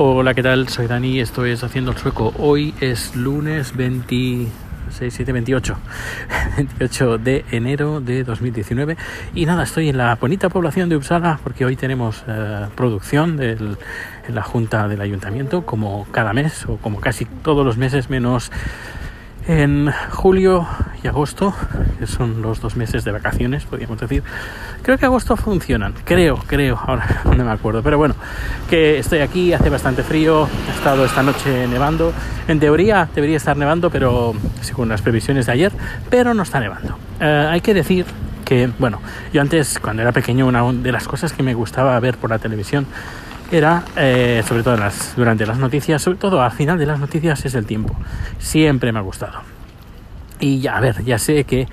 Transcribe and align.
Hola, 0.00 0.32
¿qué 0.32 0.44
tal? 0.44 0.68
Soy 0.68 0.86
Dani, 0.86 1.18
esto 1.18 1.44
es 1.44 1.64
Haciendo 1.64 1.90
el 1.90 1.96
Sueco. 1.96 2.32
Hoy 2.38 2.72
es 2.80 3.16
lunes 3.16 3.74
26, 3.76 4.52
7, 5.12 5.32
28, 5.32 5.76
28 6.56 7.18
de 7.18 7.44
enero 7.50 8.00
de 8.00 8.22
2019 8.22 8.96
y 9.34 9.44
nada, 9.44 9.64
estoy 9.64 9.88
en 9.88 9.96
la 9.96 10.14
bonita 10.14 10.50
población 10.50 10.88
de 10.88 10.94
Uppsala 10.94 11.40
porque 11.42 11.64
hoy 11.64 11.74
tenemos 11.74 12.22
eh, 12.28 12.66
producción 12.76 13.36
del, 13.36 13.76
en 14.28 14.34
la 14.36 14.42
Junta 14.44 14.86
del 14.86 15.00
Ayuntamiento 15.00 15.66
como 15.66 16.06
cada 16.12 16.32
mes 16.32 16.64
o 16.66 16.76
como 16.76 17.00
casi 17.00 17.24
todos 17.24 17.66
los 17.66 17.76
meses 17.76 18.08
menos 18.08 18.52
en 19.48 19.90
julio 20.10 20.68
y 21.02 21.08
agosto, 21.08 21.54
que 21.98 22.06
son 22.06 22.42
los 22.42 22.60
dos 22.60 22.76
meses 22.76 23.02
de 23.04 23.12
vacaciones, 23.12 23.64
podríamos 23.64 23.98
decir. 23.98 24.22
Creo 24.82 24.98
que 24.98 25.06
agosto 25.06 25.36
funcionan, 25.36 25.94
creo, 26.04 26.36
creo, 26.46 26.78
ahora 26.78 27.22
no 27.36 27.44
me 27.44 27.50
acuerdo, 27.50 27.82
pero 27.82 27.96
bueno, 27.96 28.14
que 28.68 28.98
estoy 28.98 29.20
aquí, 29.20 29.54
hace 29.54 29.70
bastante 29.70 30.02
frío, 30.02 30.46
ha 30.68 30.74
estado 30.74 31.04
esta 31.04 31.22
noche 31.22 31.66
nevando. 31.66 32.12
En 32.46 32.60
teoría 32.60 33.08
debería 33.14 33.38
estar 33.38 33.56
nevando, 33.56 33.90
pero 33.90 34.34
según 34.60 34.90
las 34.90 35.00
previsiones 35.00 35.46
de 35.46 35.52
ayer, 35.52 35.72
pero 36.10 36.34
no 36.34 36.42
está 36.42 36.60
nevando. 36.60 36.98
Eh, 37.18 37.48
hay 37.50 37.62
que 37.62 37.72
decir 37.72 38.04
que, 38.44 38.70
bueno, 38.78 39.00
yo 39.32 39.40
antes, 39.40 39.78
cuando 39.78 40.02
era 40.02 40.12
pequeño, 40.12 40.46
una 40.46 40.62
de 40.72 40.92
las 40.92 41.08
cosas 41.08 41.32
que 41.32 41.42
me 41.42 41.54
gustaba 41.54 41.98
ver 42.00 42.18
por 42.18 42.28
la 42.28 42.38
televisión 42.38 42.86
era, 43.50 43.82
eh, 43.96 44.42
sobre 44.46 44.62
todo 44.62 44.76
las, 44.76 45.16
durante 45.16 45.46
las 45.46 45.58
noticias, 45.58 46.02
sobre 46.02 46.18
todo 46.18 46.42
al 46.42 46.52
final 46.52 46.78
de 46.78 46.86
las 46.86 46.98
noticias, 46.98 47.44
es 47.44 47.54
el 47.54 47.66
tiempo. 47.66 47.96
Siempre 48.38 48.92
me 48.92 48.98
ha 48.98 49.02
gustado. 49.02 49.40
Y 50.40 50.60
ya, 50.60 50.76
a 50.76 50.80
ver, 50.80 51.02
ya 51.04 51.18
sé 51.18 51.44
que 51.44 51.66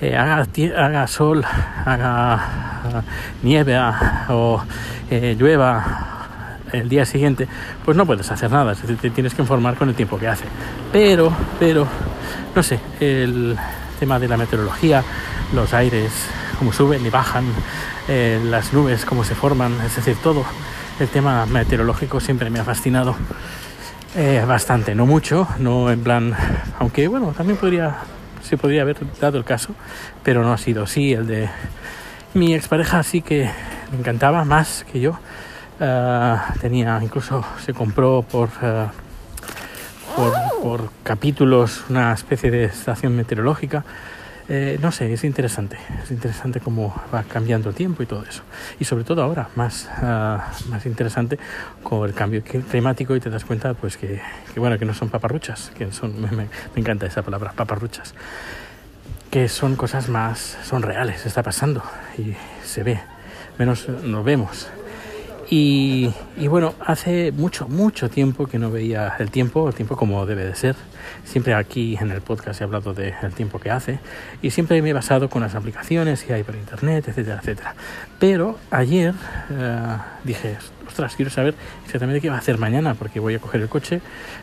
eh, 0.00 0.16
haga, 0.16 1.06
sol, 1.06 1.44
haga 1.84 3.02
nieve 3.42 3.76
ah, 3.76 4.26
o 4.28 4.62
eh, 5.10 5.34
llueva 5.38 6.58
el 6.72 6.88
día 6.88 7.04
siguiente, 7.04 7.48
pues 7.84 7.96
no 7.96 8.06
puedes 8.06 8.30
hacer 8.30 8.50
nada, 8.50 8.72
es 8.72 8.80
decir, 8.80 8.96
te 8.96 9.10
tienes 9.10 9.34
que 9.34 9.42
informar 9.42 9.76
con 9.76 9.88
el 9.88 9.94
tiempo 9.94 10.18
que 10.18 10.28
hace. 10.28 10.44
Pero, 10.92 11.32
pero, 11.58 11.86
no 12.54 12.62
sé, 12.62 12.78
el 13.00 13.56
tema 13.98 14.18
de 14.18 14.28
la 14.28 14.36
meteorología, 14.36 15.02
los 15.54 15.74
aires, 15.74 16.12
cómo 16.58 16.72
suben 16.72 17.04
y 17.04 17.10
bajan, 17.10 17.44
las 18.08 18.72
nubes, 18.72 19.04
cómo 19.04 19.22
se 19.22 19.34
forman, 19.34 19.74
es 19.84 19.96
decir, 19.96 20.16
todo 20.22 20.44
el 21.00 21.08
tema 21.08 21.46
meteorológico 21.46 22.20
siempre 22.20 22.50
me 22.50 22.60
ha 22.60 22.64
fascinado 22.64 23.16
eh, 24.14 24.44
bastante, 24.46 24.94
no 24.94 25.06
mucho, 25.06 25.48
no 25.58 25.90
en 25.90 26.02
plan, 26.02 26.36
aunque 26.78 27.08
bueno, 27.08 27.32
también 27.36 27.58
podría, 27.58 27.96
se 28.42 28.56
podría 28.56 28.82
haber 28.82 28.98
dado 29.20 29.38
el 29.38 29.44
caso, 29.44 29.74
pero 30.22 30.42
no 30.42 30.52
ha 30.52 30.58
sido 30.58 30.84
así. 30.84 31.12
El 31.12 31.26
de 31.26 31.48
mi 32.34 32.54
expareja 32.54 33.02
sí 33.02 33.22
que 33.22 33.50
me 33.90 33.98
encantaba 33.98 34.44
más 34.44 34.84
que 34.90 35.00
yo. 35.00 35.18
Uh, 35.80 36.36
tenía, 36.60 37.00
incluso 37.02 37.44
se 37.64 37.72
compró 37.72 38.22
por, 38.22 38.48
uh, 38.48 38.88
por, 40.14 40.32
por 40.62 40.90
capítulos 41.02 41.84
una 41.88 42.12
especie 42.12 42.50
de 42.50 42.64
estación 42.64 43.16
meteorológica 43.16 43.84
eh, 44.54 44.78
no 44.82 44.92
sé, 44.92 45.10
es 45.10 45.24
interesante, 45.24 45.78
es 46.04 46.10
interesante 46.10 46.60
cómo 46.60 46.94
va 47.12 47.22
cambiando 47.22 47.70
el 47.70 47.74
tiempo 47.74 48.02
y 48.02 48.06
todo 48.06 48.22
eso. 48.28 48.42
Y 48.78 48.84
sobre 48.84 49.02
todo 49.02 49.22
ahora, 49.22 49.48
más, 49.56 49.88
uh, 50.02 50.68
más 50.68 50.84
interesante 50.84 51.38
con 51.82 52.06
el 52.06 52.14
cambio 52.14 52.42
climático 52.44 53.16
y 53.16 53.20
te 53.20 53.30
das 53.30 53.46
cuenta 53.46 53.72
pues 53.72 53.96
que, 53.96 54.20
bueno, 54.56 54.78
que 54.78 54.84
no 54.84 54.92
son 54.92 55.08
paparruchas, 55.08 55.72
que 55.74 55.90
son, 55.90 56.20
me, 56.20 56.28
me, 56.30 56.48
encanta 56.76 57.06
esa 57.06 57.22
palabra, 57.22 57.54
paparruchas, 57.56 58.12
que 59.30 59.48
son 59.48 59.74
cosas 59.74 60.10
más, 60.10 60.58
son 60.64 60.82
reales, 60.82 61.24
está 61.24 61.42
pasando 61.42 61.82
y 62.18 62.34
se 62.62 62.82
ve, 62.82 63.00
menos 63.58 63.88
nos 63.88 64.22
vemos. 64.22 64.68
Y, 65.50 66.10
y, 66.36 66.46
bueno, 66.48 66.74
hace 66.80 67.32
mucho, 67.32 67.68
mucho 67.68 68.08
tiempo 68.08 68.46
que 68.46 68.58
no 68.58 68.70
veía 68.70 69.14
el 69.18 69.30
tiempo, 69.30 69.68
el 69.68 69.74
tiempo 69.74 69.96
como 69.96 70.24
debe 70.24 70.44
de 70.44 70.54
ser. 70.54 70.76
Siempre 71.24 71.54
aquí 71.54 71.96
en 72.00 72.10
el 72.10 72.20
podcast 72.20 72.60
he 72.60 72.64
hablado 72.64 72.94
del 72.94 73.12
de 73.20 73.30
tiempo 73.30 73.58
que 73.58 73.70
hace 73.70 73.98
y 74.40 74.50
siempre 74.50 74.80
me 74.82 74.90
he 74.90 74.92
basado 74.92 75.28
con 75.28 75.42
las 75.42 75.54
aplicaciones 75.54 76.24
que 76.24 76.34
hay 76.34 76.42
por 76.42 76.54
internet, 76.54 77.06
etcétera, 77.08 77.38
etcétera. 77.40 77.74
Pero 78.18 78.58
ayer 78.70 79.14
uh, 79.50 79.98
dije, 80.24 80.56
ostras, 80.86 81.16
quiero 81.16 81.30
saber 81.30 81.54
exactamente 81.84 82.20
qué 82.20 82.28
va 82.28 82.36
a 82.36 82.38
hacer 82.38 82.58
mañana 82.58 82.94
porque 82.94 83.18
voy 83.18 83.34
a 83.34 83.38
coger 83.38 83.62
el 83.62 83.68
coche, 83.68 84.00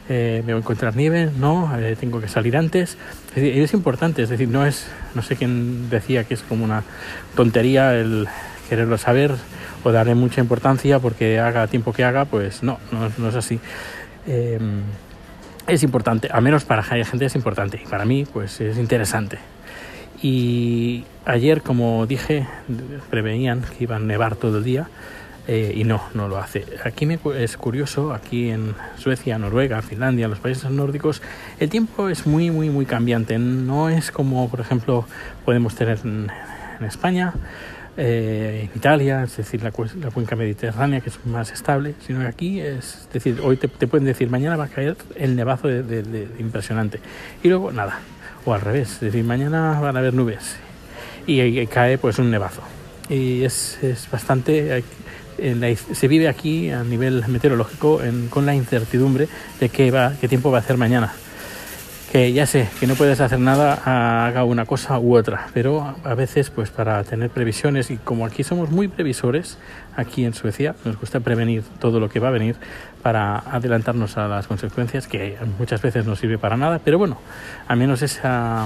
eh, 0.09 0.43
me 0.45 0.53
voy 0.53 0.59
a 0.59 0.63
encontrar 0.63 0.95
nieve, 0.95 1.29
no, 1.37 1.77
eh, 1.77 1.95
tengo 1.99 2.19
que 2.19 2.27
salir 2.27 2.57
antes. 2.57 2.97
Es, 3.29 3.35
decir, 3.35 3.61
es 3.61 3.73
importante, 3.73 4.23
es 4.23 4.29
decir, 4.29 4.49
no 4.49 4.65
es, 4.65 4.87
no 5.15 5.21
sé 5.21 5.35
quién 5.35 5.89
decía 5.89 6.23
que 6.23 6.33
es 6.33 6.41
como 6.41 6.65
una 6.65 6.83
tontería 7.35 7.93
el 7.95 8.27
quererlo 8.69 8.97
saber 8.97 9.33
o 9.83 9.91
darle 9.91 10.15
mucha 10.15 10.39
importancia 10.41 10.99
porque 10.99 11.39
haga 11.39 11.67
tiempo 11.67 11.91
que 11.91 12.03
haga, 12.03 12.25
pues 12.25 12.63
no, 12.63 12.79
no, 12.91 13.09
no 13.17 13.29
es 13.29 13.35
así. 13.35 13.59
Eh, 14.27 14.59
es 15.67 15.83
importante, 15.83 16.29
al 16.31 16.41
menos 16.41 16.65
para 16.65 16.83
gente 16.83 17.25
es 17.25 17.35
importante 17.35 17.81
y 17.83 17.87
para 17.87 18.05
mí 18.05 18.25
pues 18.31 18.61
es 18.61 18.77
interesante. 18.77 19.39
Y 20.21 21.05
ayer, 21.25 21.61
como 21.61 22.05
dije, 22.05 22.45
prevenían 23.09 23.61
que 23.61 23.85
iba 23.85 23.95
a 23.95 23.99
nevar 23.99 24.35
todo 24.35 24.57
el 24.57 24.63
día 24.63 24.89
eh, 25.47 25.73
y 25.75 25.83
no, 25.85 26.01
no 26.13 26.27
lo 26.27 26.37
hace. 26.37 26.65
Aquí 26.83 27.05
me, 27.05 27.19
es 27.37 27.55
curioso, 27.55 28.13
aquí 28.13 28.49
en 28.49 28.75
Suecia, 28.97 29.37
Noruega, 29.37 29.81
Finlandia, 29.81 30.27
los 30.27 30.39
países 30.39 30.69
nórdicos, 30.69 31.21
el 31.59 31.69
tiempo 31.69 32.09
es 32.09 32.27
muy, 32.27 32.51
muy, 32.51 32.69
muy 32.69 32.85
cambiante. 32.85 33.39
No 33.39 33.89
es 33.89 34.11
como, 34.11 34.49
por 34.49 34.59
ejemplo, 34.59 35.05
podemos 35.45 35.75
tener 35.75 35.99
en, 36.03 36.29
en 36.79 36.85
España 36.85 37.33
eh, 37.97 38.61
en 38.63 38.77
Italia, 38.77 39.23
es 39.23 39.37
decir, 39.37 39.61
la, 39.61 39.71
la, 40.01 40.11
cuenca 40.11 40.35
mediterránea, 40.35 41.01
que 41.01 41.09
es 41.09 41.25
más 41.25 41.51
estable, 41.51 41.95
sino 42.05 42.21
que 42.21 42.27
aquí 42.27 42.59
es, 42.61 43.07
decir, 43.11 43.39
hoy 43.43 43.57
te, 43.57 43.67
pueden 43.67 44.05
decir, 44.05 44.29
mañana 44.29 44.55
va 44.55 44.65
a 44.65 44.67
caer 44.67 44.95
el 45.15 45.35
nevazo 45.35 45.67
de, 45.67 46.27
impresionante, 46.39 46.99
y 47.43 47.49
luego 47.49 47.71
nada, 47.71 47.99
o 48.45 48.53
al 48.53 48.61
revés, 48.61 48.93
es 48.93 48.99
decir, 48.99 49.23
mañana 49.23 49.79
van 49.79 49.95
a 49.95 49.99
haber 49.99 50.13
nubes 50.13 50.57
y, 51.27 51.67
cae 51.67 51.97
pues 51.97 52.19
un 52.19 52.31
nevazo. 52.31 52.61
Y 53.09 53.43
es, 53.43 53.79
es 53.83 54.09
bastante, 54.09 54.83
se 55.37 56.07
vive 56.07 56.27
aquí 56.27 56.69
a 56.69 56.83
nivel 56.83 57.23
meteorológico 57.27 58.03
en, 58.03 58.27
con 58.27 58.45
la 58.45 58.55
incertidumbre 58.55 59.27
de 59.59 59.69
qué, 59.69 59.91
va, 59.91 60.13
qué 60.19 60.27
tiempo 60.27 60.51
va 60.51 60.59
a 60.59 60.61
hacer 60.61 60.77
mañana 60.77 61.13
que 62.11 62.33
ya 62.33 62.47
sé 62.47 62.67
que 62.79 62.87
no 62.87 62.95
puedes 62.95 63.21
hacer 63.21 63.39
nada, 63.39 64.25
haga 64.25 64.43
una 64.43 64.65
cosa 64.65 64.99
u 64.99 65.15
otra, 65.15 65.47
pero 65.53 65.95
a 66.03 66.15
veces 66.15 66.49
pues 66.49 66.71
para 66.71 67.03
tener 67.03 67.29
previsiones 67.29 67.91
y 67.91 67.97
como 67.97 68.25
aquí 68.25 68.43
somos 68.43 68.71
muy 68.71 68.87
previsores, 68.87 69.59
aquí 69.95 70.25
en 70.25 70.33
Suecia 70.33 70.75
nos 70.85 70.99
gusta 70.99 71.19
prevenir 71.19 71.63
todo 71.79 71.99
lo 71.99 72.09
que 72.09 72.19
va 72.19 72.29
a 72.29 72.31
venir 72.31 72.55
para 73.03 73.37
adelantarnos 73.37 74.17
a 74.17 74.27
las 74.27 74.47
consecuencias 74.47 75.07
que 75.07 75.37
muchas 75.59 75.81
veces 75.83 76.05
no 76.05 76.15
sirve 76.15 76.39
para 76.39 76.57
nada, 76.57 76.79
pero 76.83 76.97
bueno, 76.97 77.19
al 77.67 77.77
menos 77.77 78.01
esa, 78.01 78.65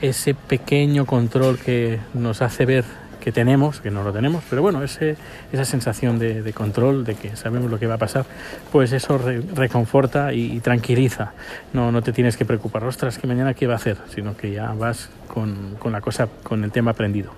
ese 0.00 0.34
pequeño 0.34 1.04
control 1.04 1.58
que 1.58 1.98
nos 2.14 2.40
hace 2.40 2.64
ver 2.64 2.84
que 3.24 3.32
tenemos, 3.32 3.80
que 3.80 3.90
no 3.90 4.02
lo 4.02 4.12
tenemos, 4.12 4.44
pero 4.50 4.60
bueno, 4.60 4.82
ese, 4.82 5.16
esa 5.50 5.64
sensación 5.64 6.18
de, 6.18 6.42
de, 6.42 6.52
control, 6.52 7.06
de 7.06 7.14
que 7.14 7.36
sabemos 7.36 7.70
lo 7.70 7.78
que 7.78 7.86
va 7.86 7.94
a 7.94 7.98
pasar, 7.98 8.26
pues 8.70 8.92
eso 8.92 9.16
re, 9.16 9.40
reconforta 9.54 10.34
y, 10.34 10.52
y, 10.52 10.60
tranquiliza. 10.60 11.32
No, 11.72 11.90
no 11.90 12.02
te 12.02 12.12
tienes 12.12 12.36
que 12.36 12.44
preocupar, 12.44 12.84
ostras, 12.84 13.16
que 13.16 13.26
mañana 13.26 13.54
qué 13.54 13.66
va 13.66 13.72
a 13.72 13.76
hacer, 13.76 13.96
sino 14.14 14.36
que 14.36 14.52
ya 14.52 14.74
vas 14.74 15.08
con, 15.26 15.76
con 15.78 15.92
la 15.92 16.02
cosa, 16.02 16.28
con 16.42 16.64
el 16.64 16.70
tema 16.70 16.90
aprendido. 16.90 17.32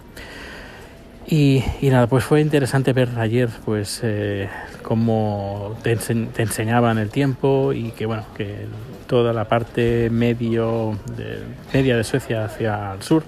Y, 1.29 1.63
y, 1.81 1.89
nada, 1.91 2.09
pues 2.09 2.25
fue 2.25 2.41
interesante 2.41 2.93
ver 2.93 3.11
ayer 3.17 3.49
pues 3.65 4.01
eh, 4.03 4.49
cómo 4.83 5.79
te, 5.85 5.95
te, 5.95 6.43
enseñaban 6.43 6.99
el 6.99 7.11
tiempo 7.11 7.73
y 7.73 7.93
que 7.93 8.07
bueno, 8.07 8.25
que 8.37 8.67
toda 9.07 9.33
la 9.33 9.45
parte 9.45 10.11
medio 10.11 10.99
de, 11.17 11.43
media 11.73 11.97
de 11.97 12.03
Suecia 12.03 12.45
hacia 12.45 12.93
el 12.93 13.03
sur 13.03 13.23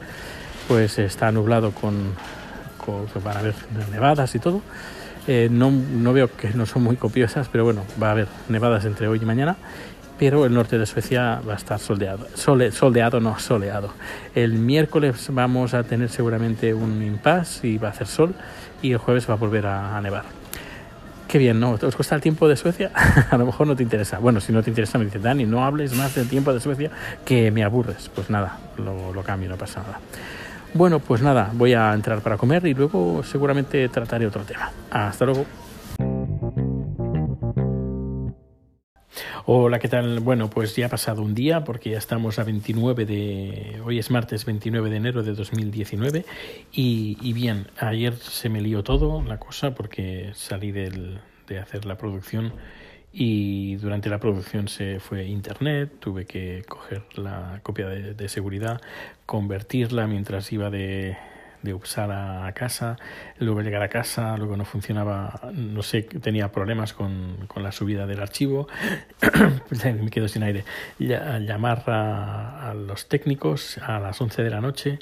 pues 0.66 0.98
está 0.98 1.32
nublado 1.32 1.70
con, 1.72 2.14
que 3.12 3.18
van 3.18 3.36
a 3.36 3.40
haber 3.40 3.54
nevadas 3.90 4.34
y 4.34 4.38
todo. 4.38 4.62
Eh, 5.26 5.48
no, 5.50 5.70
no, 5.70 6.12
veo 6.12 6.34
que 6.34 6.50
no 6.50 6.64
son 6.64 6.82
muy 6.82 6.96
copiosas, 6.96 7.48
pero 7.48 7.64
bueno, 7.64 7.84
va 8.02 8.08
a 8.08 8.10
haber 8.12 8.28
nevadas 8.48 8.84
entre 8.84 9.08
hoy 9.08 9.20
y 9.22 9.26
mañana. 9.26 9.56
Pero 10.18 10.44
el 10.46 10.52
norte 10.52 10.78
de 10.78 10.86
Suecia 10.86 11.40
va 11.48 11.52
a 11.52 11.56
estar 11.56 11.78
soldeado, 11.78 12.26
sole, 12.34 12.72
soldeado, 12.72 13.20
no 13.20 13.38
soleado. 13.38 13.92
El 14.34 14.54
miércoles 14.54 15.28
vamos 15.30 15.74
a 15.74 15.84
tener 15.84 16.08
seguramente 16.08 16.74
un 16.74 17.02
impasse 17.02 17.68
y 17.68 17.78
va 17.78 17.88
a 17.88 17.90
hacer 17.92 18.08
sol, 18.08 18.34
y 18.82 18.92
el 18.92 18.98
jueves 18.98 19.28
va 19.30 19.34
a 19.34 19.36
volver 19.36 19.66
a, 19.66 19.96
a 19.96 20.00
nevar. 20.00 20.24
Qué 21.28 21.36
bien, 21.36 21.60
¿no? 21.60 21.72
¿Os 21.72 21.94
cuesta 21.94 22.14
el 22.14 22.22
tiempo 22.22 22.48
de 22.48 22.56
Suecia? 22.56 22.90
a 23.30 23.36
lo 23.36 23.44
mejor 23.44 23.66
no 23.66 23.76
te 23.76 23.82
interesa. 23.82 24.18
Bueno, 24.18 24.40
si 24.40 24.50
no 24.50 24.62
te 24.62 24.70
interesa, 24.70 24.96
me 24.96 25.04
dice 25.04 25.18
Dani, 25.18 25.44
no 25.44 25.62
hables 25.62 25.94
más 25.94 26.14
del 26.14 26.26
tiempo 26.26 26.54
de 26.54 26.60
Suecia 26.60 26.90
que 27.26 27.50
me 27.50 27.62
aburres. 27.62 28.10
Pues 28.14 28.30
nada, 28.30 28.58
lo, 28.78 29.12
lo 29.12 29.22
cambio, 29.22 29.50
no 29.50 29.58
pasa 29.58 29.82
nada. 29.82 30.00
Bueno, 30.74 31.00
pues 31.00 31.22
nada, 31.22 31.50
voy 31.54 31.72
a 31.72 31.92
entrar 31.92 32.20
para 32.20 32.36
comer 32.36 32.66
y 32.66 32.74
luego 32.74 33.22
seguramente 33.24 33.88
trataré 33.88 34.26
otro 34.26 34.42
tema. 34.42 34.70
Hasta 34.90 35.24
luego. 35.24 35.46
Hola, 39.46 39.78
¿qué 39.78 39.88
tal? 39.88 40.20
Bueno, 40.20 40.50
pues 40.50 40.76
ya 40.76 40.86
ha 40.86 40.88
pasado 40.90 41.22
un 41.22 41.34
día 41.34 41.64
porque 41.64 41.90
ya 41.90 41.98
estamos 41.98 42.38
a 42.38 42.44
29 42.44 43.06
de... 43.06 43.80
Hoy 43.82 43.98
es 43.98 44.10
martes 44.10 44.44
29 44.44 44.90
de 44.90 44.96
enero 44.96 45.22
de 45.22 45.32
2019 45.32 46.26
y, 46.70 47.16
y 47.22 47.32
bien, 47.32 47.68
ayer 47.78 48.14
se 48.14 48.50
me 48.50 48.60
lió 48.60 48.82
todo 48.82 49.22
la 49.22 49.38
cosa 49.38 49.74
porque 49.74 50.32
salí 50.34 50.70
del, 50.70 51.20
de 51.46 51.58
hacer 51.60 51.86
la 51.86 51.96
producción 51.96 52.52
y 53.12 53.76
durante 53.76 54.10
la 54.10 54.18
producción 54.18 54.68
se 54.68 55.00
fue 55.00 55.24
internet, 55.24 55.92
tuve 55.98 56.26
que 56.26 56.64
coger 56.68 57.04
la 57.16 57.60
copia 57.62 57.88
de, 57.88 58.28
seguridad, 58.28 58.80
convertirla 59.26 60.06
mientras 60.06 60.52
iba 60.52 60.70
de, 60.70 61.16
de 61.62 61.74
Uppsala 61.74 62.46
a 62.46 62.52
casa, 62.52 62.96
luego 63.38 63.62
llegar 63.62 63.82
a 63.82 63.88
casa, 63.88 64.36
luego 64.36 64.56
no 64.56 64.64
funcionaba, 64.64 65.40
no 65.52 65.82
sé, 65.82 66.02
tenía 66.02 66.52
problemas 66.52 66.92
con, 66.92 67.46
con 67.46 67.62
la 67.62 67.72
subida 67.72 68.06
del 68.06 68.20
archivo, 68.20 68.68
me 69.84 70.10
quedo 70.10 70.28
sin 70.28 70.42
aire, 70.42 70.64
llamar 70.98 71.84
a, 71.86 72.74
los 72.74 73.08
técnicos 73.08 73.78
a 73.78 73.98
las 73.98 74.20
11 74.20 74.42
de 74.42 74.50
la 74.50 74.60
noche, 74.60 74.98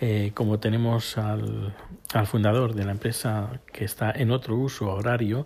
eh, 0.00 0.32
como 0.34 0.58
tenemos 0.58 1.18
al, 1.18 1.74
al, 2.14 2.26
fundador 2.26 2.74
de 2.74 2.84
la 2.84 2.92
empresa 2.92 3.60
que 3.72 3.84
está 3.84 4.10
en 4.10 4.30
otro 4.30 4.56
uso 4.56 4.90
horario, 4.90 5.44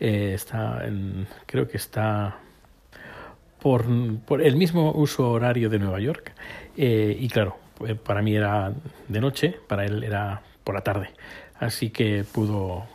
eh, 0.00 0.32
está 0.34 0.82
creo 1.46 1.68
que 1.68 1.76
está 1.76 2.38
por, 3.60 3.84
por, 4.26 4.42
el 4.42 4.56
mismo 4.56 4.92
uso 4.92 5.30
horario 5.30 5.68
de 5.68 5.78
Nueva 5.78 6.00
York, 6.00 6.32
eh, 6.76 7.16
y 7.18 7.28
claro, 7.28 7.56
pues, 7.56 7.65
para 8.04 8.22
mí 8.22 8.34
era 8.34 8.72
de 9.08 9.20
noche, 9.20 9.56
para 9.66 9.84
él 9.84 10.04
era 10.04 10.42
por 10.64 10.74
la 10.74 10.82
tarde. 10.82 11.10
Así 11.58 11.90
que 11.90 12.24
pudo 12.24 12.86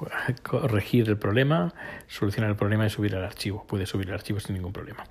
corregir 0.44 1.10
el 1.10 1.18
problema, 1.18 1.74
solucionar 2.08 2.52
el 2.52 2.56
problema 2.56 2.86
y 2.86 2.90
subir 2.90 3.16
el 3.16 3.24
archivo. 3.24 3.66
Puede 3.68 3.86
subir 3.86 4.10
el 4.10 4.14
archivo 4.14 4.40
sin 4.40 4.56
ningún 4.56 4.74
problema. 4.74 5.06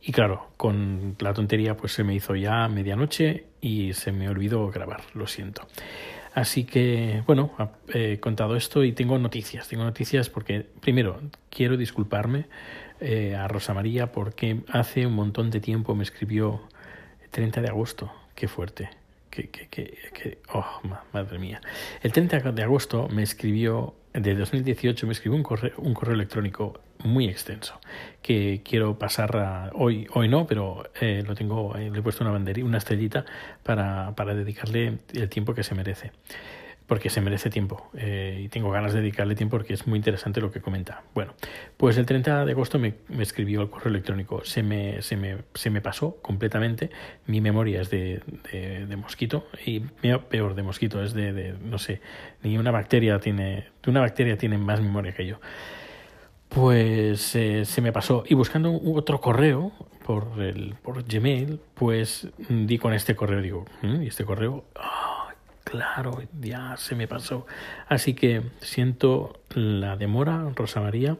Y 0.00 0.12
claro, 0.12 0.48
con 0.56 1.16
la 1.18 1.32
tontería 1.32 1.76
pues 1.76 1.92
se 1.92 2.04
me 2.04 2.14
hizo 2.14 2.34
ya 2.34 2.68
medianoche 2.68 3.46
y 3.60 3.92
se 3.94 4.12
me 4.12 4.28
olvidó 4.28 4.68
grabar, 4.68 5.02
lo 5.14 5.26
siento. 5.26 5.66
Así 6.34 6.64
que, 6.64 7.22
bueno, 7.26 7.52
he 7.92 8.18
contado 8.18 8.56
esto 8.56 8.84
y 8.84 8.92
tengo 8.92 9.18
noticias. 9.18 9.68
Tengo 9.68 9.84
noticias 9.84 10.30
porque, 10.30 10.66
primero, 10.80 11.20
quiero 11.50 11.76
disculparme 11.76 12.46
eh, 13.00 13.34
a 13.34 13.48
Rosa 13.48 13.74
María 13.74 14.12
porque 14.12 14.62
hace 14.68 15.06
un 15.06 15.14
montón 15.14 15.50
de 15.50 15.60
tiempo 15.60 15.94
me 15.94 16.04
escribió 16.04 16.62
30 17.30 17.60
de 17.60 17.68
agosto. 17.68 18.12
Qué 18.34 18.48
fuerte 18.48 19.01
que, 19.32 19.48
que, 19.48 19.68
que, 19.68 20.38
oh, 20.52 20.64
madre 21.12 21.38
mía. 21.38 21.60
El 22.02 22.12
30 22.12 22.52
de 22.52 22.62
agosto 22.62 23.08
me 23.08 23.22
escribió, 23.22 23.94
de 24.12 24.34
2018, 24.34 25.06
me 25.06 25.12
escribió 25.12 25.36
un 25.36 25.42
correo, 25.42 25.72
un 25.78 25.94
correo 25.94 26.14
electrónico 26.14 26.80
muy 27.02 27.28
extenso 27.28 27.80
que 28.20 28.60
quiero 28.62 28.98
pasar 28.98 29.36
a, 29.36 29.70
hoy, 29.74 30.06
hoy 30.12 30.28
no, 30.28 30.46
pero 30.46 30.84
eh, 31.00 31.24
lo 31.26 31.34
tengo, 31.34 31.74
eh, 31.76 31.90
le 31.90 31.98
he 31.98 32.02
puesto 32.02 32.22
una 32.22 32.32
banderita, 32.32 32.66
una 32.66 32.78
estrellita 32.78 33.24
para, 33.62 34.14
para 34.14 34.34
dedicarle 34.34 34.98
el 35.14 35.28
tiempo 35.30 35.54
que 35.54 35.62
se 35.62 35.74
merece 35.74 36.12
porque 36.92 37.08
se 37.08 37.22
merece 37.22 37.48
tiempo 37.48 37.88
eh, 37.96 38.42
y 38.44 38.48
tengo 38.50 38.70
ganas 38.70 38.92
de 38.92 39.00
dedicarle 39.00 39.34
tiempo 39.34 39.56
porque 39.56 39.72
es 39.72 39.86
muy 39.86 39.96
interesante 39.96 40.42
lo 40.42 40.50
que 40.50 40.60
comenta. 40.60 41.04
Bueno, 41.14 41.32
pues 41.78 41.96
el 41.96 42.04
30 42.04 42.44
de 42.44 42.52
agosto 42.52 42.78
me, 42.78 42.96
escribió 43.18 43.62
el 43.62 43.70
correo 43.70 43.88
electrónico, 43.88 44.44
se 44.44 44.62
me, 44.62 45.00
se 45.00 45.16
me, 45.16 45.38
se 45.54 45.70
me 45.70 45.80
pasó 45.80 46.18
completamente, 46.20 46.90
mi 47.24 47.40
memoria 47.40 47.80
es 47.80 47.88
de, 47.88 48.20
de, 48.52 48.96
mosquito 48.96 49.46
y 49.64 49.80
peor 49.80 50.54
de 50.54 50.62
mosquito, 50.62 51.02
es 51.02 51.14
de, 51.14 51.54
no 51.64 51.78
sé, 51.78 52.02
ni 52.42 52.58
una 52.58 52.70
bacteria 52.70 53.18
tiene, 53.20 53.68
una 53.86 54.00
bacteria 54.00 54.36
tiene 54.36 54.58
más 54.58 54.82
memoria 54.82 55.12
que 55.12 55.24
yo. 55.24 55.40
Pues 56.50 57.34
eh, 57.36 57.64
se 57.64 57.80
me 57.80 57.90
pasó 57.90 58.22
y 58.28 58.34
buscando 58.34 58.78
otro 58.94 59.18
correo 59.22 59.72
por, 60.04 60.38
el, 60.42 60.74
por 60.82 61.02
Gmail, 61.04 61.58
pues 61.72 62.28
di 62.50 62.76
con 62.76 62.92
este 62.92 63.16
correo, 63.16 63.40
digo, 63.40 63.64
mm, 63.80 64.02
¿y 64.02 64.08
este 64.08 64.26
correo? 64.26 64.66
Claro, 65.64 66.22
ya 66.40 66.76
se 66.76 66.94
me 66.94 67.08
pasó. 67.08 67.46
Así 67.88 68.14
que 68.14 68.42
siento 68.60 69.40
la 69.54 69.96
demora, 69.96 70.50
Rosa 70.54 70.80
María. 70.80 71.16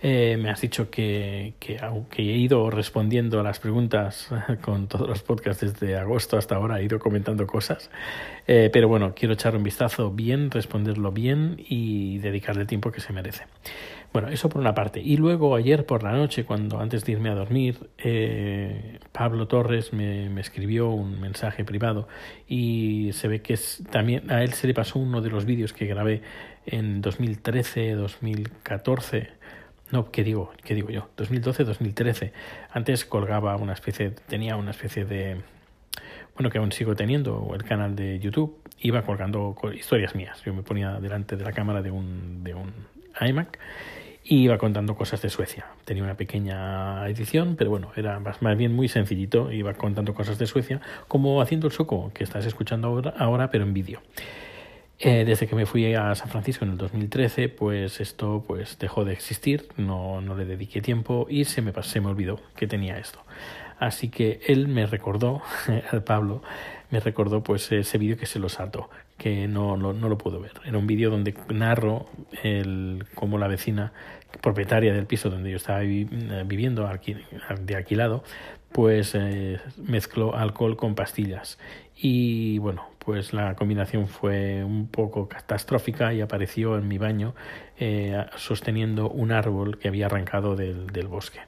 Eh, 0.00 0.36
me 0.40 0.48
has 0.48 0.60
dicho 0.60 0.90
que, 0.90 1.54
que, 1.58 1.78
aunque 1.78 2.22
he 2.22 2.36
ido 2.36 2.70
respondiendo 2.70 3.40
a 3.40 3.42
las 3.42 3.58
preguntas 3.58 4.28
con 4.62 4.86
todos 4.86 5.08
los 5.08 5.22
podcasts 5.22 5.60
desde 5.60 5.96
agosto 5.96 6.36
hasta 6.38 6.54
ahora, 6.54 6.78
he 6.78 6.84
ido 6.84 7.00
comentando 7.00 7.46
cosas. 7.46 7.90
Eh, 8.46 8.70
pero 8.72 8.86
bueno, 8.86 9.14
quiero 9.16 9.34
echar 9.34 9.56
un 9.56 9.64
vistazo 9.64 10.10
bien, 10.10 10.52
responderlo 10.52 11.10
bien 11.10 11.56
y 11.68 12.18
dedicarle 12.18 12.62
el 12.62 12.68
tiempo 12.68 12.92
que 12.92 13.00
se 13.00 13.12
merece. 13.12 13.44
Bueno, 14.12 14.28
eso 14.28 14.48
por 14.48 14.60
una 14.60 14.74
parte. 14.74 15.00
Y 15.00 15.16
luego 15.18 15.54
ayer 15.54 15.84
por 15.84 16.02
la 16.02 16.12
noche, 16.12 16.44
cuando 16.44 16.80
antes 16.80 17.04
de 17.04 17.12
irme 17.12 17.28
a 17.28 17.34
dormir, 17.34 17.90
eh, 17.98 18.98
Pablo 19.12 19.46
Torres 19.48 19.92
me, 19.92 20.30
me, 20.30 20.40
escribió 20.40 20.88
un 20.88 21.20
mensaje 21.20 21.64
privado 21.64 22.08
y 22.48 23.10
se 23.12 23.28
ve 23.28 23.42
que 23.42 23.52
es, 23.52 23.82
también 23.90 24.30
a 24.30 24.42
él 24.42 24.54
se 24.54 24.66
le 24.66 24.74
pasó 24.74 24.98
uno 24.98 25.20
de 25.20 25.28
los 25.28 25.44
vídeos 25.44 25.74
que 25.74 25.86
grabé 25.86 26.22
en 26.66 27.02
2013, 27.02 27.92
2014. 27.92 29.28
No, 29.90 30.10
¿qué 30.10 30.24
digo? 30.24 30.52
¿Qué 30.64 30.74
digo 30.74 30.90
yo? 30.90 31.08
2012, 31.16 31.64
2013. 31.64 32.32
Antes 32.70 33.04
colgaba 33.04 33.56
una 33.56 33.74
especie, 33.74 34.10
tenía 34.10 34.56
una 34.56 34.70
especie 34.70 35.04
de, 35.04 35.40
bueno, 36.34 36.50
que 36.50 36.58
aún 36.58 36.72
sigo 36.72 36.94
teniendo, 36.94 37.50
el 37.54 37.64
canal 37.64 37.96
de 37.96 38.18
YouTube, 38.18 38.58
iba 38.80 39.02
colgando 39.02 39.54
historias 39.74 40.14
mías. 40.14 40.42
Yo 40.44 40.54
me 40.54 40.62
ponía 40.62 40.98
delante 41.00 41.36
de 41.36 41.44
la 41.44 41.52
cámara 41.52 41.82
de 41.82 41.90
un, 41.90 42.42
de 42.42 42.54
un 42.54 42.72
iMac 43.20 43.58
y 44.24 44.42
iba 44.42 44.58
contando 44.58 44.94
cosas 44.94 45.22
de 45.22 45.30
Suecia. 45.30 45.66
Tenía 45.84 46.02
una 46.02 46.16
pequeña 46.16 47.06
edición, 47.08 47.56
pero 47.56 47.70
bueno, 47.70 47.90
era 47.96 48.20
más, 48.20 48.56
bien 48.56 48.74
muy 48.74 48.88
sencillito. 48.88 49.50
Iba 49.52 49.74
contando 49.74 50.14
cosas 50.14 50.38
de 50.38 50.46
Suecia, 50.46 50.80
como 51.08 51.40
haciendo 51.40 51.66
el 51.66 51.72
soco 51.72 52.10
que 52.12 52.24
estás 52.24 52.44
escuchando 52.46 52.88
ahora, 52.88 53.14
ahora 53.18 53.50
pero 53.50 53.64
en 53.64 53.74
vídeo. 53.74 54.00
Eh, 55.00 55.24
desde 55.24 55.46
que 55.46 55.54
me 55.54 55.64
fui 55.64 55.94
a 55.94 56.14
San 56.16 56.28
Francisco 56.28 56.64
en 56.64 56.72
el 56.72 56.76
2013, 56.76 57.48
pues 57.48 58.00
esto 58.00 58.44
pues 58.46 58.78
dejó 58.80 59.04
de 59.04 59.12
existir, 59.12 59.68
no, 59.76 60.20
no 60.20 60.34
le 60.34 60.44
dediqué 60.44 60.80
tiempo 60.80 61.26
y 61.30 61.44
se 61.44 61.62
me, 61.62 61.72
se 61.84 62.00
me 62.00 62.08
olvidó 62.08 62.40
que 62.56 62.66
tenía 62.66 62.98
esto. 62.98 63.20
Así 63.78 64.08
que 64.08 64.40
él 64.46 64.68
me 64.68 64.86
recordó, 64.86 65.42
Pablo, 66.06 66.42
me 66.90 67.00
recordó 67.00 67.42
pues 67.42 67.70
ese 67.70 67.98
vídeo 67.98 68.16
que 68.16 68.26
se 68.26 68.38
lo 68.38 68.48
saltó, 68.48 68.90
que 69.16 69.46
no, 69.46 69.76
no, 69.76 69.92
no 69.92 70.08
lo 70.08 70.18
puedo 70.18 70.40
ver. 70.40 70.52
Era 70.64 70.78
un 70.78 70.86
vídeo 70.86 71.10
donde 71.10 71.34
narro 71.48 72.08
el, 72.42 73.04
cómo 73.14 73.38
la 73.38 73.46
vecina 73.46 73.92
propietaria 74.40 74.92
del 74.92 75.06
piso 75.06 75.30
donde 75.30 75.50
yo 75.50 75.56
estaba 75.56 75.80
viviendo 75.80 76.88
de 77.60 77.76
alquilado, 77.76 78.24
pues 78.72 79.14
eh, 79.14 79.60
mezcló 79.76 80.34
alcohol 80.34 80.76
con 80.76 80.94
pastillas. 80.94 81.58
Y 81.96 82.58
bueno, 82.58 82.88
pues 82.98 83.32
la 83.32 83.54
combinación 83.54 84.08
fue 84.08 84.62
un 84.64 84.88
poco 84.88 85.28
catastrófica 85.28 86.12
y 86.14 86.20
apareció 86.20 86.76
en 86.78 86.86
mi 86.88 86.98
baño 86.98 87.34
eh, 87.78 88.24
sosteniendo 88.36 89.08
un 89.08 89.32
árbol 89.32 89.78
que 89.78 89.88
había 89.88 90.06
arrancado 90.06 90.56
del, 90.56 90.88
del 90.88 91.06
bosque. 91.08 91.40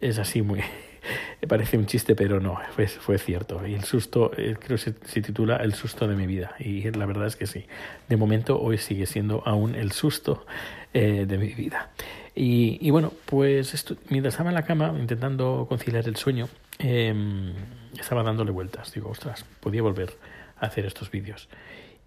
Es 0.00 0.18
así 0.18 0.42
muy, 0.42 0.60
parece 1.48 1.78
un 1.78 1.86
chiste, 1.86 2.14
pero 2.14 2.40
no, 2.40 2.58
fue, 2.74 2.86
fue 2.88 3.18
cierto. 3.18 3.66
Y 3.66 3.74
el 3.74 3.84
susto, 3.84 4.30
eh, 4.36 4.56
creo 4.58 4.78
que 4.78 4.92
se, 4.92 5.22
titula 5.22 5.56
El 5.56 5.74
susto 5.74 6.06
de 6.06 6.16
mi 6.16 6.26
vida. 6.26 6.54
Y 6.58 6.90
la 6.90 7.06
verdad 7.06 7.26
es 7.26 7.36
que 7.36 7.46
sí. 7.46 7.66
De 8.08 8.16
momento, 8.16 8.60
hoy 8.60 8.78
sigue 8.78 9.06
siendo 9.06 9.42
aún 9.46 9.74
el 9.74 9.92
susto 9.92 10.46
eh, 10.92 11.24
de 11.26 11.38
mi 11.38 11.48
vida. 11.48 11.90
Y, 12.34 12.78
y 12.80 12.90
bueno, 12.90 13.12
pues 13.26 13.74
mientras 14.08 14.34
estaba 14.34 14.50
en 14.50 14.54
la 14.54 14.64
cama 14.64 14.94
intentando 14.98 15.66
conciliar 15.68 16.06
el 16.06 16.16
sueño, 16.16 16.48
em, 16.78 17.52
estaba 17.98 18.22
dándole 18.22 18.50
vueltas. 18.50 18.92
Digo, 18.92 19.10
ostras, 19.10 19.44
podía 19.60 19.82
volver 19.82 20.16
a 20.58 20.66
hacer 20.66 20.86
estos 20.86 21.10
vídeos. 21.10 21.48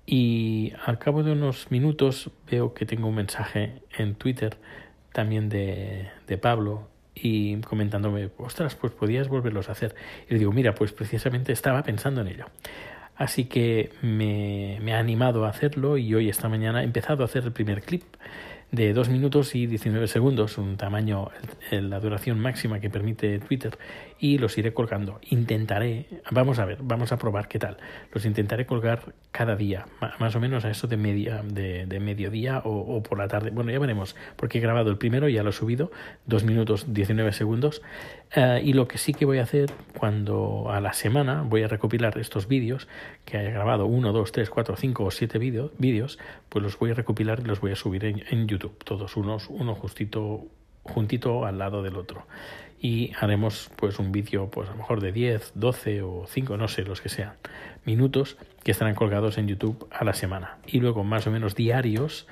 Y 0.06 0.74
al 0.86 1.00
cabo 1.00 1.24
de 1.24 1.32
unos 1.32 1.72
minutos 1.72 2.30
veo 2.50 2.74
que 2.74 2.86
tengo 2.86 3.08
un 3.08 3.16
mensaje 3.16 3.82
en 3.98 4.16
Twitter 4.16 4.58
también 5.14 5.48
de, 5.48 6.10
de 6.28 6.38
Pablo 6.38 6.90
y 7.16 7.58
comentándome, 7.62 8.30
ostras, 8.38 8.76
pues 8.76 8.94
podías 8.94 9.28
volverlos 9.28 9.70
a 9.70 9.74
hacer. 9.74 9.96
Y 10.30 10.34
le 10.34 10.40
digo, 10.40 10.52
mira, 10.52 10.76
pues 10.76 10.92
precisamente 10.92 11.52
estaba 11.52 11.84
pensando 11.84 12.22
en 12.22 12.28
ello. 12.28 12.46
Así 13.16 13.46
que 13.46 13.92
me, 14.02 14.80
me 14.82 14.94
ha 14.94 15.00
animado 15.00 15.46
a 15.46 15.50
hacerlo 15.50 15.98
y 15.98 16.14
hoy, 16.16 16.30
esta 16.30 16.50
mañana, 16.50 16.82
he 16.82 16.86
empezado 16.86 17.24
a 17.24 17.26
hacer 17.26 17.44
el 17.44 17.52
primer 17.52 17.82
clip 17.82 18.04
de 18.74 18.92
2 18.92 19.10
minutos 19.10 19.54
y 19.54 19.68
19 19.68 20.08
segundos, 20.08 20.58
un 20.58 20.78
tamaño, 20.78 21.30
la 21.70 22.00
duración 22.00 22.40
máxima 22.40 22.80
que 22.80 22.90
permite 22.90 23.38
Twitter, 23.38 23.78
y 24.20 24.40
los 24.40 24.58
iré 24.58 24.74
colgando. 24.74 25.20
Intentaré, 25.30 26.08
vamos 26.32 26.58
a 26.58 26.66
ver, 26.66 26.80
vamos 26.82 27.12
a 27.12 27.18
probar 27.18 27.48
qué 27.48 27.60
tal. 27.60 27.78
Los 28.12 28.26
intentaré 28.26 28.66
colgar 28.66 29.14
cada 29.32 29.56
día, 29.56 29.86
más 30.20 30.36
o 30.36 30.40
menos 30.40 30.66
a 30.66 30.72
eso 30.72 30.88
de 30.88 30.98
media, 30.98 31.44
de, 31.44 31.86
de 31.86 32.00
mediodía 32.00 32.64
o, 32.66 33.04
por 33.04 33.20
la 33.20 33.28
tarde. 33.28 33.52
Bueno, 33.52 33.72
ya 33.72 33.78
veremos, 33.78 34.16
porque 34.38 34.58
he 34.58 34.62
grabado 34.62 34.90
el 34.90 34.98
primero, 34.98 35.30
ya 35.30 35.44
lo 35.44 35.52
he 35.52 35.54
subido, 35.54 35.92
2 36.26 36.44
minutos 36.44 36.92
19 36.92 37.32
segundos. 37.32 37.84
Eh, 38.36 38.62
y 38.64 38.74
lo 38.74 38.88
que 38.88 38.98
sí 38.98 39.14
que 39.14 39.26
voy 39.26 39.38
a 39.38 39.44
hacer 39.44 39.72
cuando 39.98 40.72
a 40.72 40.82
la 40.82 40.94
semana 40.94 41.44
voy 41.44 41.62
a 41.64 41.68
recopilar 41.68 42.18
estos 42.18 42.48
vídeos 42.48 42.88
que 43.26 43.38
haya 43.38 43.52
grabado, 43.52 43.86
1, 43.86 44.12
2, 44.12 44.32
3, 44.32 44.50
4, 44.50 44.76
5 44.76 45.04
o 45.04 45.12
7 45.12 45.38
vídeos, 45.38 46.20
pues 46.50 46.64
los 46.64 46.78
voy 46.80 46.92
a 46.92 46.94
recopilar 46.96 47.42
y 47.42 47.44
los 47.44 47.62
voy 47.62 47.72
a 47.72 47.76
subir 47.76 48.06
en, 48.06 48.24
en 48.30 48.48
YouTube 48.48 48.84
todos 48.84 49.16
unos, 49.18 49.50
uno 49.50 49.76
justito, 49.76 50.48
juntito 50.82 51.46
al 51.46 51.60
lado 51.60 51.84
del 51.84 51.96
otro. 51.96 52.26
Y 52.82 53.12
haremos 53.20 53.70
pues 53.78 54.00
un 54.00 54.12
vídeo, 54.12 54.50
pues 54.50 54.68
a 54.68 54.72
lo 54.72 54.80
mejor 54.80 55.00
de 55.00 55.12
10, 55.12 55.54
12 55.56 56.02
o 56.02 56.26
5, 56.28 56.58
no 56.58 56.68
sé, 56.68 56.84
los 56.84 57.02
que 57.02 57.10
sean, 57.10 57.34
minutos 57.86 58.38
que 58.64 58.72
estarán 58.72 58.96
colgados 58.96 59.38
en 59.38 59.48
YouTube 59.48 59.88
a 59.92 60.04
la 60.04 60.14
semana. 60.14 60.58
Y 60.66 60.80
luego 60.80 61.04
más 61.04 61.28
o 61.28 61.32
menos 61.32 61.56
diarios, 61.56 62.28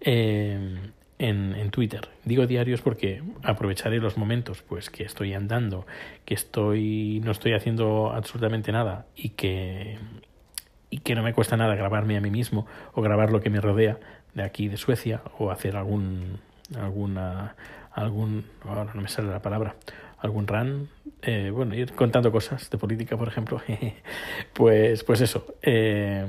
eh, 0.00 0.78
en, 1.20 1.54
en, 1.54 1.70
Twitter. 1.70 2.08
Digo 2.24 2.46
diarios 2.46 2.80
porque 2.80 3.22
aprovecharé 3.42 3.98
los 3.98 4.16
momentos 4.16 4.62
pues 4.62 4.88
que 4.88 5.04
estoy 5.04 5.34
andando, 5.34 5.86
que 6.24 6.34
estoy 6.34 7.20
no 7.22 7.30
estoy 7.30 7.52
haciendo 7.52 8.10
absolutamente 8.10 8.72
nada 8.72 9.06
y 9.14 9.30
que 9.30 9.98
y 10.88 10.98
que 10.98 11.14
no 11.14 11.22
me 11.22 11.34
cuesta 11.34 11.56
nada 11.56 11.74
grabarme 11.74 12.16
a 12.16 12.20
mí 12.20 12.30
mismo 12.30 12.66
o 12.94 13.02
grabar 13.02 13.30
lo 13.30 13.40
que 13.40 13.50
me 13.50 13.60
rodea 13.60 13.98
de 14.34 14.42
aquí 14.42 14.68
de 14.68 14.78
Suecia 14.78 15.20
o 15.38 15.50
hacer 15.50 15.76
algún 15.76 16.40
alguna 16.78 17.54
algún 17.92 18.46
ahora 18.64 18.84
no 18.92 19.00
me 19.02 19.08
sale 19.08 19.28
la 19.28 19.42
palabra 19.42 19.76
algún 20.18 20.46
run 20.46 20.88
eh, 21.22 21.50
bueno 21.52 21.74
ir 21.74 21.92
contando 21.92 22.32
cosas 22.32 22.70
de 22.70 22.78
política 22.78 23.18
por 23.18 23.28
ejemplo 23.28 23.60
pues 24.54 25.04
pues 25.04 25.20
eso 25.20 25.54
eh, 25.62 26.26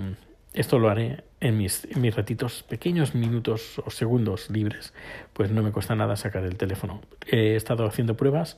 esto 0.54 0.80
lo 0.80 0.90
haré 0.90 1.24
en 1.42 1.58
mis, 1.58 1.88
mis 1.98 2.16
ratitos, 2.16 2.64
pequeños 2.64 3.16
minutos 3.16 3.82
o 3.84 3.90
segundos 3.90 4.50
libres, 4.50 4.94
pues 5.34 5.52
no 5.52 5.64
me 5.64 5.72
cuesta 5.72 5.96
nada 5.96 6.16
sacar 6.16 6.44
el 6.46 6.56
teléfono. 6.56 7.02
He 7.28 7.56
estado 7.56 7.86
haciendo 7.86 8.16
pruebas, 8.16 8.58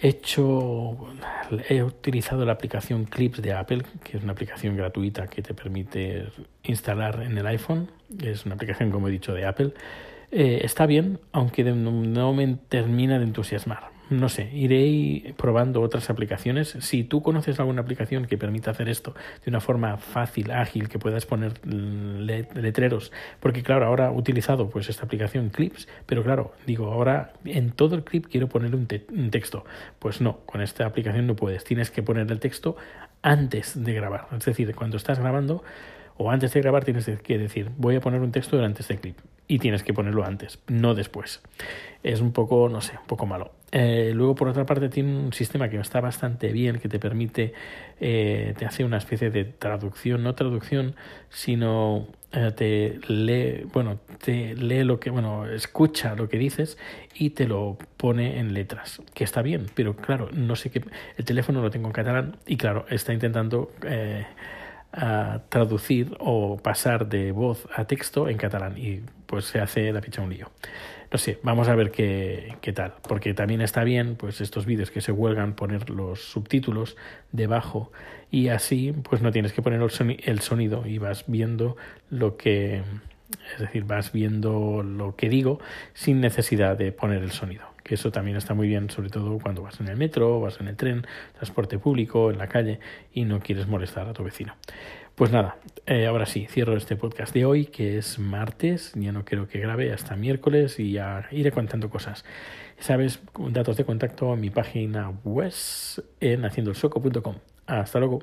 he 0.00 0.08
hecho, 0.08 0.96
he 1.68 1.82
utilizado 1.82 2.44
la 2.44 2.52
aplicación 2.52 3.04
Clips 3.04 3.42
de 3.42 3.52
Apple, 3.52 3.82
que 4.04 4.16
es 4.16 4.22
una 4.22 4.32
aplicación 4.32 4.76
gratuita 4.76 5.26
que 5.26 5.42
te 5.42 5.54
permite 5.54 6.28
instalar 6.62 7.22
en 7.22 7.36
el 7.36 7.46
iPhone. 7.46 7.90
Es 8.22 8.46
una 8.46 8.54
aplicación, 8.54 8.90
como 8.90 9.08
he 9.08 9.10
dicho, 9.10 9.34
de 9.34 9.44
Apple. 9.44 9.74
Eh, 10.30 10.60
está 10.64 10.86
bien, 10.86 11.18
aunque 11.32 11.62
no 11.64 12.32
me 12.32 12.56
termina 12.68 13.18
de 13.18 13.24
entusiasmar 13.24 13.91
no 14.12 14.28
sé, 14.28 14.50
iré 14.52 15.34
probando 15.36 15.80
otras 15.80 16.10
aplicaciones. 16.10 16.76
Si 16.80 17.04
tú 17.04 17.22
conoces 17.22 17.58
alguna 17.60 17.82
aplicación 17.82 18.26
que 18.26 18.38
permita 18.38 18.70
hacer 18.70 18.88
esto 18.88 19.14
de 19.44 19.50
una 19.50 19.60
forma 19.60 19.96
fácil, 19.96 20.50
ágil, 20.50 20.88
que 20.88 20.98
puedas 20.98 21.26
poner 21.26 21.64
letreros, 21.66 23.12
porque 23.40 23.62
claro, 23.62 23.86
ahora 23.86 24.06
he 24.06 24.16
utilizado 24.16 24.68
pues 24.70 24.88
esta 24.88 25.04
aplicación 25.04 25.50
Clips, 25.50 25.88
pero 26.06 26.22
claro, 26.22 26.52
digo, 26.66 26.92
ahora 26.92 27.32
en 27.44 27.72
todo 27.72 27.94
el 27.94 28.04
clip 28.04 28.26
quiero 28.30 28.48
poner 28.48 28.74
un, 28.74 28.88
un 29.12 29.30
texto. 29.30 29.64
Pues 29.98 30.20
no, 30.20 30.38
con 30.46 30.60
esta 30.60 30.86
aplicación 30.86 31.26
no 31.26 31.36
puedes, 31.36 31.64
tienes 31.64 31.90
que 31.90 32.02
poner 32.02 32.30
el 32.30 32.40
texto 32.40 32.76
antes 33.22 33.82
de 33.82 33.92
grabar. 33.92 34.28
Es 34.36 34.44
decir, 34.44 34.74
cuando 34.74 34.96
estás 34.96 35.18
grabando 35.18 35.62
o 36.16 36.30
antes 36.30 36.52
de 36.52 36.60
grabar 36.60 36.84
tienes 36.84 37.06
que 37.06 37.38
decir 37.38 37.70
voy 37.76 37.96
a 37.96 38.00
poner 38.00 38.20
un 38.20 38.32
texto 38.32 38.56
durante 38.56 38.82
este 38.82 38.98
clip 38.98 39.16
y 39.48 39.58
tienes 39.58 39.82
que 39.82 39.92
ponerlo 39.92 40.24
antes, 40.24 40.58
no 40.68 40.94
después. 40.94 41.42
Es 42.02 42.20
un 42.20 42.32
poco, 42.32 42.68
no 42.68 42.80
sé, 42.80 42.92
un 43.00 43.06
poco 43.06 43.26
malo. 43.26 43.52
Eh, 43.70 44.12
luego, 44.14 44.34
por 44.34 44.48
otra 44.48 44.66
parte, 44.66 44.88
tiene 44.88 45.16
un 45.16 45.32
sistema 45.32 45.68
que 45.68 45.78
está 45.78 46.00
bastante 46.00 46.52
bien, 46.52 46.78
que 46.78 46.88
te 46.88 46.98
permite, 46.98 47.54
eh, 48.00 48.54
te 48.58 48.66
hace 48.66 48.84
una 48.84 48.98
especie 48.98 49.30
de 49.30 49.44
traducción, 49.44 50.22
no 50.22 50.34
traducción, 50.34 50.94
sino 51.30 52.06
eh, 52.32 52.50
te 52.54 53.00
lee, 53.08 53.64
bueno, 53.72 53.98
te 54.22 54.54
lee 54.54 54.84
lo 54.84 55.00
que, 55.00 55.10
bueno, 55.10 55.46
escucha 55.46 56.14
lo 56.14 56.28
que 56.28 56.38
dices 56.38 56.76
y 57.14 57.30
te 57.30 57.46
lo 57.46 57.78
pone 57.96 58.38
en 58.38 58.52
letras, 58.52 59.00
que 59.14 59.24
está 59.24 59.42
bien, 59.42 59.66
pero 59.74 59.96
claro, 59.96 60.28
no 60.32 60.54
sé 60.56 60.70
qué, 60.70 60.82
el 61.16 61.24
teléfono 61.24 61.62
lo 61.62 61.70
tengo 61.70 61.86
en 61.88 61.92
catalán 61.92 62.36
y 62.46 62.56
claro, 62.56 62.84
está 62.90 63.12
intentando 63.12 63.70
a 64.92 65.40
traducir 65.48 66.14
o 66.18 66.58
pasar 66.58 67.08
de 67.08 67.32
voz 67.32 67.66
a 67.74 67.86
texto 67.86 68.28
en 68.28 68.36
catalán 68.36 68.76
y 68.76 69.00
pues 69.26 69.46
se 69.46 69.60
hace 69.60 69.92
la 69.92 70.00
picha 70.00 70.22
un 70.22 70.30
lío. 70.30 70.50
No 71.10 71.18
sé, 71.18 71.38
vamos 71.42 71.68
a 71.68 71.74
ver 71.74 71.90
qué, 71.90 72.56
qué 72.62 72.72
tal, 72.72 72.94
porque 73.06 73.34
también 73.34 73.60
está 73.60 73.84
bien 73.84 74.16
pues 74.16 74.40
estos 74.40 74.64
vídeos 74.64 74.90
que 74.90 75.00
se 75.00 75.12
huelgan 75.12 75.54
poner 75.54 75.90
los 75.90 76.22
subtítulos 76.22 76.96
debajo 77.32 77.92
y 78.30 78.48
así 78.48 78.92
pues 78.92 79.20
no 79.20 79.30
tienes 79.30 79.52
que 79.52 79.60
poner 79.60 79.80
el 79.82 80.40
sonido 80.40 80.86
y 80.86 80.98
vas 80.98 81.24
viendo 81.26 81.76
lo 82.08 82.36
que 82.36 82.82
es 83.54 83.60
decir, 83.60 83.84
vas 83.84 84.12
viendo 84.12 84.82
lo 84.82 85.16
que 85.16 85.28
digo 85.28 85.60
sin 85.94 86.20
necesidad 86.20 86.76
de 86.76 86.92
poner 86.92 87.22
el 87.22 87.32
sonido. 87.32 87.71
Que 87.82 87.94
eso 87.94 88.10
también 88.10 88.36
está 88.36 88.54
muy 88.54 88.68
bien, 88.68 88.90
sobre 88.90 89.10
todo 89.10 89.38
cuando 89.38 89.62
vas 89.62 89.80
en 89.80 89.88
el 89.88 89.96
metro, 89.96 90.40
vas 90.40 90.60
en 90.60 90.68
el 90.68 90.76
tren, 90.76 91.06
transporte 91.34 91.78
público, 91.78 92.30
en 92.30 92.38
la 92.38 92.48
calle 92.48 92.80
y 93.12 93.24
no 93.24 93.40
quieres 93.40 93.66
molestar 93.66 94.08
a 94.08 94.12
tu 94.12 94.22
vecino. 94.22 94.54
Pues 95.14 95.30
nada, 95.30 95.58
eh, 95.86 96.06
ahora 96.06 96.24
sí, 96.24 96.46
cierro 96.48 96.76
este 96.76 96.96
podcast 96.96 97.34
de 97.34 97.44
hoy, 97.44 97.66
que 97.66 97.98
es 97.98 98.18
martes, 98.18 98.92
ya 98.94 99.12
no 99.12 99.24
quiero 99.24 99.46
que 99.46 99.58
grabe 99.58 99.92
hasta 99.92 100.16
miércoles 100.16 100.78
y 100.78 100.92
ya 100.92 101.28
iré 101.30 101.52
contando 101.52 101.90
cosas. 101.90 102.24
Sabes, 102.78 103.20
datos 103.50 103.76
de 103.76 103.84
contacto 103.84 104.32
a 104.32 104.36
mi 104.36 104.50
página 104.50 105.10
web 105.24 105.52
en 106.20 106.44
haciendoelsoco.com. 106.44 107.36
Hasta 107.66 107.98
luego. 107.98 108.20